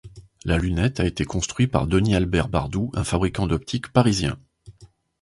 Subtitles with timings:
[0.45, 4.39] La lunette a été construit par Denis Albert Bardou, un fabricant d'optique parisien.